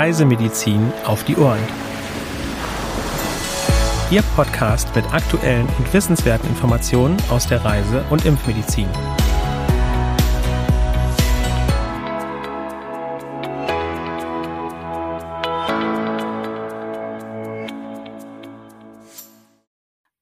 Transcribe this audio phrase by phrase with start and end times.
[0.00, 1.60] Reisemedizin auf die Ohren.
[4.10, 8.88] Ihr Podcast mit aktuellen und wissenswerten Informationen aus der Reise- und Impfmedizin.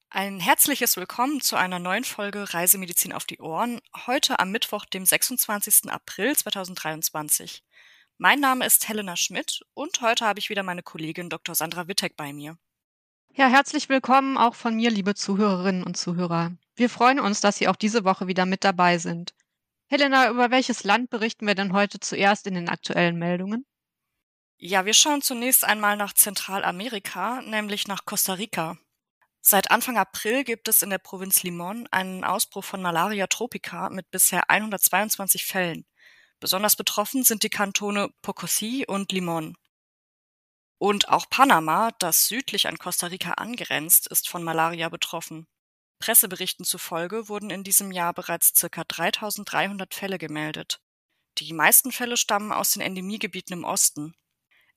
[0.09, 5.05] Ein herzliches Willkommen zu einer neuen Folge Reisemedizin auf die Ohren, heute am Mittwoch, dem
[5.05, 5.89] 26.
[5.89, 7.63] April 2023.
[8.21, 11.55] Mein Name ist Helena Schmidt und heute habe ich wieder meine Kollegin Dr.
[11.55, 12.57] Sandra Wittek bei mir.
[13.31, 16.51] Ja, herzlich willkommen auch von mir, liebe Zuhörerinnen und Zuhörer.
[16.75, 19.33] Wir freuen uns, dass Sie auch diese Woche wieder mit dabei sind.
[19.87, 23.65] Helena, über welches Land berichten wir denn heute zuerst in den aktuellen Meldungen?
[24.57, 28.77] Ja, wir schauen zunächst einmal nach Zentralamerika, nämlich nach Costa Rica.
[29.39, 34.11] Seit Anfang April gibt es in der Provinz Limon einen Ausbruch von Malaria tropica mit
[34.11, 35.85] bisher 122 Fällen.
[36.39, 39.55] Besonders betroffen sind die Kantone Pocosí und Limón.
[40.77, 45.45] Und auch Panama, das südlich an Costa Rica angrenzt, ist von Malaria betroffen.
[45.99, 48.83] Presseberichten zufolge wurden in diesem Jahr bereits ca.
[48.85, 50.79] 3300 Fälle gemeldet.
[51.37, 54.13] Die meisten Fälle stammen aus den Endemiegebieten im Osten.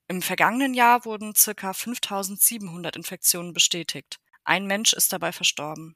[0.08, 1.72] Im vergangenen Jahr wurden ca.
[1.72, 4.18] 5700 Infektionen bestätigt.
[4.42, 5.94] Ein Mensch ist dabei verstorben.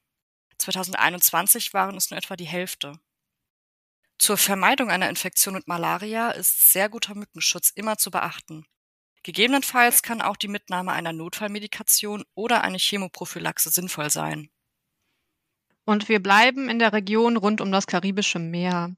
[0.59, 3.01] 2021 waren es nur etwa die Hälfte.
[4.19, 8.65] Zur Vermeidung einer Infektion mit Malaria ist sehr guter Mückenschutz immer zu beachten.
[9.23, 14.51] Gegebenenfalls kann auch die Mitnahme einer Notfallmedikation oder eine Chemoprophylaxe sinnvoll sein.
[15.85, 18.97] Und wir bleiben in der Region rund um das Karibische Meer.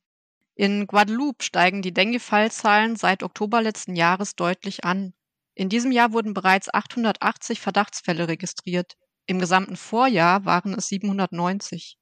[0.54, 5.14] In Guadeloupe steigen die Dengue-Fallzahlen seit Oktober letzten Jahres deutlich an.
[5.54, 8.96] In diesem Jahr wurden bereits 880 Verdachtsfälle registriert.
[9.26, 11.97] Im gesamten Vorjahr waren es 790.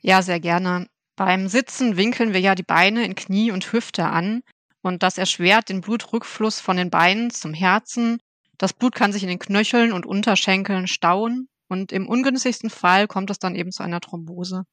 [0.00, 0.88] Ja, sehr gerne.
[1.16, 4.42] Beim Sitzen winkeln wir ja die Beine in Knie und Hüfte an
[4.82, 8.18] und das erschwert den Blutrückfluss von den Beinen zum Herzen.
[8.58, 13.30] Das Blut kann sich in den Knöcheln und Unterschenkeln stauen und im ungünstigsten Fall kommt
[13.30, 14.64] es dann eben zu einer Thrombose.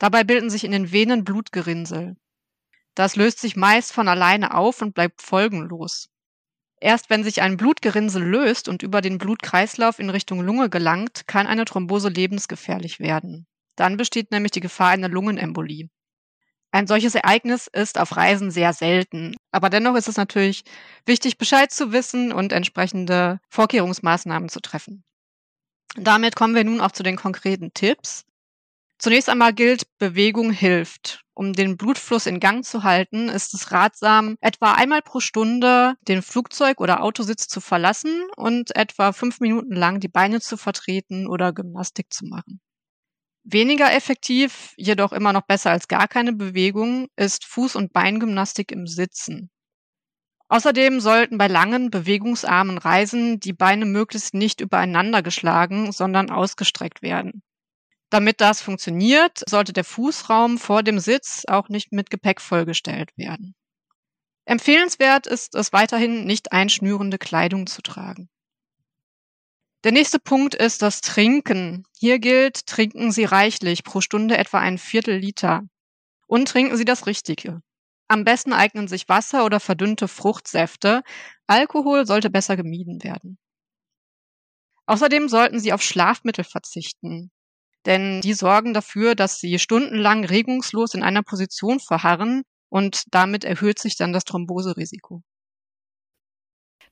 [0.00, 2.16] Dabei bilden sich in den Venen Blutgerinnsel.
[2.96, 6.08] Das löst sich meist von alleine auf und bleibt folgenlos.
[6.80, 11.46] Erst wenn sich ein Blutgerinnsel löst und über den Blutkreislauf in Richtung Lunge gelangt, kann
[11.46, 13.46] eine Thrombose lebensgefährlich werden.
[13.82, 15.88] Dann besteht nämlich die Gefahr einer Lungenembolie.
[16.70, 19.34] Ein solches Ereignis ist auf Reisen sehr selten.
[19.50, 20.62] Aber dennoch ist es natürlich
[21.04, 25.02] wichtig, Bescheid zu wissen und entsprechende Vorkehrungsmaßnahmen zu treffen.
[25.96, 28.24] Damit kommen wir nun auch zu den konkreten Tipps.
[28.98, 31.24] Zunächst einmal gilt, Bewegung hilft.
[31.34, 36.22] Um den Blutfluss in Gang zu halten, ist es ratsam, etwa einmal pro Stunde den
[36.22, 41.52] Flugzeug- oder Autositz zu verlassen und etwa fünf Minuten lang die Beine zu vertreten oder
[41.52, 42.60] Gymnastik zu machen.
[43.44, 48.86] Weniger effektiv, jedoch immer noch besser als gar keine Bewegung, ist Fuß- und Beingymnastik im
[48.86, 49.50] Sitzen.
[50.48, 57.42] Außerdem sollten bei langen, bewegungsarmen Reisen die Beine möglichst nicht übereinander geschlagen, sondern ausgestreckt werden.
[58.10, 63.54] Damit das funktioniert, sollte der Fußraum vor dem Sitz auch nicht mit Gepäck vollgestellt werden.
[64.44, 68.28] Empfehlenswert ist es weiterhin, nicht einschnürende Kleidung zu tragen.
[69.84, 71.84] Der nächste Punkt ist das Trinken.
[71.98, 75.62] Hier gilt, trinken Sie reichlich, pro Stunde etwa ein Viertel Liter.
[76.26, 77.62] Und trinken Sie das Richtige.
[78.08, 81.02] Am besten eignen sich Wasser oder verdünnte Fruchtsäfte.
[81.46, 83.38] Alkohol sollte besser gemieden werden.
[84.86, 87.30] Außerdem sollten Sie auf Schlafmittel verzichten.
[87.86, 93.78] denn die sorgen dafür, dass sie stundenlang regungslos in einer Position verharren und damit erhöht
[93.80, 95.22] sich dann das Thromboserisiko.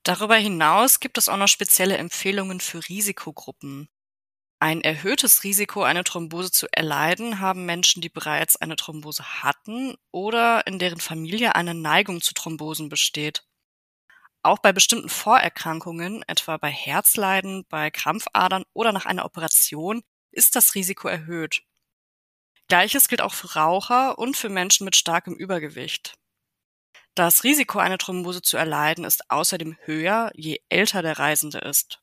[0.03, 3.89] Darüber hinaus gibt es auch noch spezielle Empfehlungen für Risikogruppen.
[4.61, 10.67] Ein erhöhtes Risiko, eine Thrombose zu erleiden, haben Menschen, die bereits eine Thrombose hatten oder
[10.67, 13.45] in deren Familie eine Neigung zu Thrombosen besteht.
[14.43, 20.75] Auch bei bestimmten Vorerkrankungen, etwa bei Herzleiden, bei Krampfadern oder nach einer Operation, ist das
[20.75, 21.63] Risiko erhöht.
[22.69, 26.15] Gleiches gilt auch für Raucher und für Menschen mit starkem Übergewicht.
[27.21, 32.01] Das Risiko, eine Thrombose zu erleiden, ist außerdem höher, je älter der Reisende ist.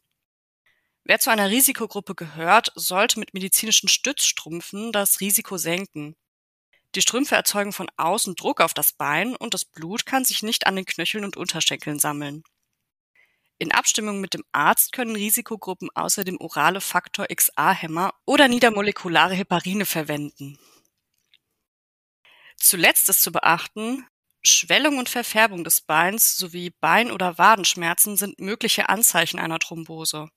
[1.06, 6.16] Wer zu einer Risikogruppe gehört, sollte mit medizinischen Stützstrümpfen das Risiko senken.
[6.94, 10.68] Die Strümpfe erzeugen von außen Druck auf das Bein und das Blut kann sich nicht
[10.68, 12.44] an den Knöcheln und Unterschenkeln sammeln.
[13.58, 20.60] In Abstimmung mit dem Arzt können Risikogruppen außerdem orale Faktor XA-Hämmer oder niedermolekulare Heparine verwenden.
[22.56, 24.06] Zuletzt ist zu beachten,
[24.48, 30.30] Schwellung und Verfärbung des Beins sowie Bein- oder Wadenschmerzen sind mögliche Anzeichen einer Thrombose.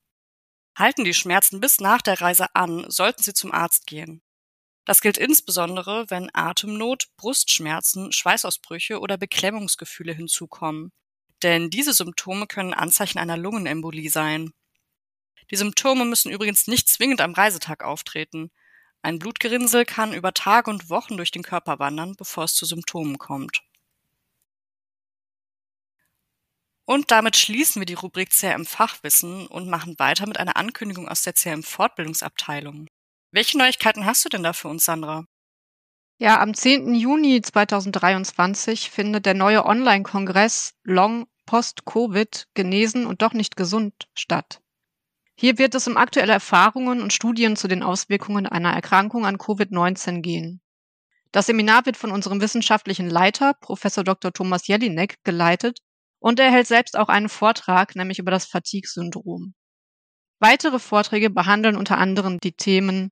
[0.76, 4.22] Halten die Schmerzen bis nach der Reise an, sollten Sie zum Arzt gehen.
[4.84, 10.92] Das gilt insbesondere, wenn Atemnot, Brustschmerzen, Schweißausbrüche oder Beklemmungsgefühle hinzukommen.
[11.42, 14.52] Denn diese Symptome können Anzeichen einer Lungenembolie sein.
[15.50, 18.50] Die Symptome müssen übrigens nicht zwingend am Reisetag auftreten.
[19.02, 23.18] Ein Blutgerinnsel kann über Tage und Wochen durch den Körper wandern, bevor es zu Symptomen
[23.18, 23.62] kommt.
[26.90, 31.22] Und damit schließen wir die Rubrik CRM Fachwissen und machen weiter mit einer Ankündigung aus
[31.22, 32.88] der CRM Fortbildungsabteilung.
[33.30, 35.24] Welche Neuigkeiten hast du denn da für uns, Sandra?
[36.18, 36.96] Ja, am 10.
[36.96, 44.60] Juni 2023 findet der neue Online-Kongress Long Post-Covid genesen und doch nicht gesund statt.
[45.36, 50.22] Hier wird es um aktuelle Erfahrungen und Studien zu den Auswirkungen einer Erkrankung an Covid-19
[50.22, 50.60] gehen.
[51.30, 54.32] Das Seminar wird von unserem wissenschaftlichen Leiter, Professor Dr.
[54.32, 55.78] Thomas Jelinek, geleitet
[56.20, 59.54] und er hält selbst auch einen Vortrag, nämlich über das Fatigue-Syndrom.
[60.38, 63.10] Weitere Vorträge behandeln unter anderem die Themen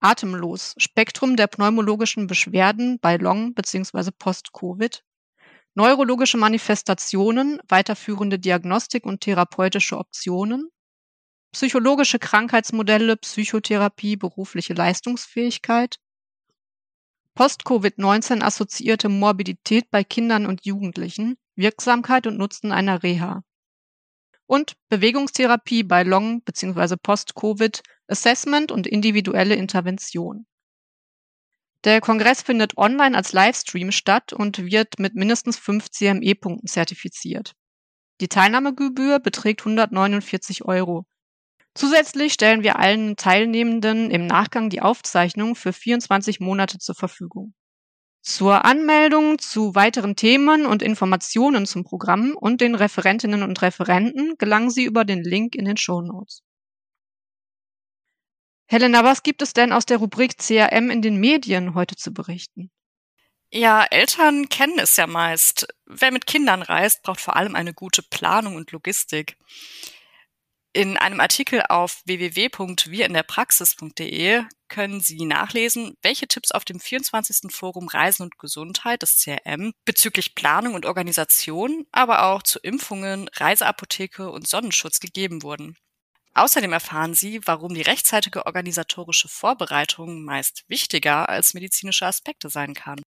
[0.00, 4.10] Atemlos, Spektrum der pneumologischen Beschwerden bei Long- bzw.
[4.16, 5.02] Post-Covid,
[5.74, 10.68] neurologische Manifestationen, weiterführende Diagnostik und therapeutische Optionen,
[11.52, 15.96] psychologische Krankheitsmodelle, Psychotherapie, berufliche Leistungsfähigkeit,
[17.34, 23.42] Post-Covid-19 assoziierte Morbidität bei Kindern und Jugendlichen, Wirksamkeit und Nutzen einer Reha.
[24.46, 26.96] Und Bewegungstherapie bei Long- bzw.
[26.96, 30.46] Post-Covid, Assessment und individuelle Intervention.
[31.84, 37.52] Der Kongress findet online als Livestream statt und wird mit mindestens fünf CME-Punkten zertifiziert.
[38.20, 41.06] Die Teilnahmegebühr beträgt 149 Euro.
[41.74, 47.54] Zusätzlich stellen wir allen Teilnehmenden im Nachgang die Aufzeichnung für 24 Monate zur Verfügung.
[48.28, 54.68] Zur Anmeldung zu weiteren Themen und Informationen zum Programm und den Referentinnen und Referenten gelangen
[54.68, 56.42] Sie über den Link in den Show Notes.
[58.66, 62.70] Helena, was gibt es denn aus der Rubrik CRM in den Medien heute zu berichten?
[63.50, 65.66] Ja, Eltern kennen es ja meist.
[65.86, 69.38] Wer mit Kindern reist, braucht vor allem eine gute Planung und Logistik.
[70.78, 77.52] In einem Artikel auf www.wirinderpraxis.de können Sie nachlesen, welche Tipps auf dem 24.
[77.52, 84.30] Forum Reisen und Gesundheit des CRM bezüglich Planung und Organisation, aber auch zu Impfungen, Reiseapotheke
[84.30, 85.76] und Sonnenschutz gegeben wurden.
[86.34, 93.02] Außerdem erfahren Sie, warum die rechtzeitige organisatorische Vorbereitung meist wichtiger als medizinische Aspekte sein kann.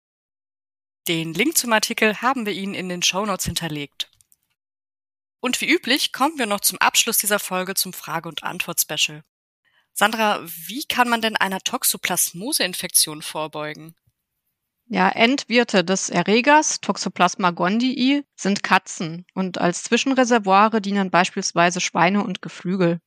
[1.07, 4.08] Den Link zum Artikel haben wir Ihnen in den Show Notes hinterlegt.
[5.41, 9.23] Und wie üblich kommen wir noch zum Abschluss dieser Folge zum Frage- und Antwort-Special.
[9.93, 13.95] Sandra, wie kann man denn einer Toxoplasmose-Infektion vorbeugen?
[14.91, 22.41] Ja, Endwirte des Erregers Toxoplasma gondii sind Katzen und als Zwischenreservoire dienen beispielsweise Schweine und
[22.41, 23.01] Geflügel.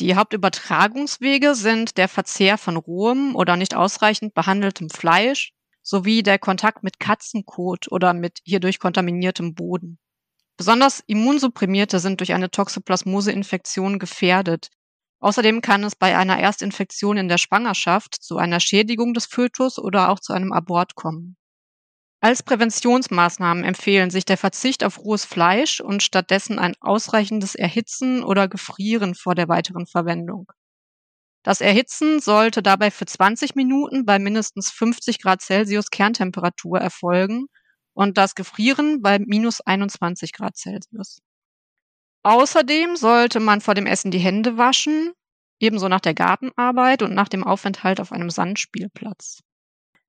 [0.00, 5.52] Die Hauptübertragungswege sind der Verzehr von rohem oder nicht ausreichend behandeltem Fleisch
[5.82, 10.00] sowie der Kontakt mit Katzenkot oder mit hierdurch kontaminiertem Boden.
[10.56, 14.68] Besonders Immunsupprimierte sind durch eine Toxoplasmose-Infektion gefährdet.
[15.20, 20.10] Außerdem kann es bei einer Erstinfektion in der Schwangerschaft zu einer Schädigung des Fötus oder
[20.10, 21.36] auch zu einem Abort kommen.
[22.20, 28.48] Als Präventionsmaßnahmen empfehlen sich der Verzicht auf rohes Fleisch und stattdessen ein ausreichendes Erhitzen oder
[28.48, 30.50] Gefrieren vor der weiteren Verwendung.
[31.42, 37.46] Das Erhitzen sollte dabei für 20 Minuten bei mindestens 50 Grad Celsius Kerntemperatur erfolgen
[37.94, 41.20] und das Gefrieren bei minus 21 Grad Celsius.
[42.22, 45.12] Außerdem sollte man vor dem Essen die Hände waschen,
[45.60, 49.40] ebenso nach der Gartenarbeit und nach dem Aufenthalt auf einem Sandspielplatz.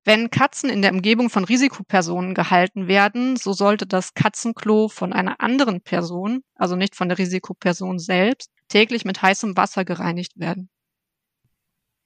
[0.03, 5.41] Wenn Katzen in der Umgebung von Risikopersonen gehalten werden, so sollte das Katzenklo von einer
[5.41, 10.69] anderen Person, also nicht von der Risikoperson selbst, täglich mit heißem Wasser gereinigt werden.